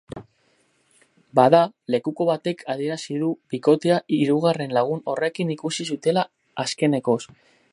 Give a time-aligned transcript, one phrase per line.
[1.39, 1.59] Bada,
[1.95, 6.25] lekuko batek adierazi du bikotea hirugarren lagun horrekin ikusi zutela
[6.65, 7.19] azkenekoz.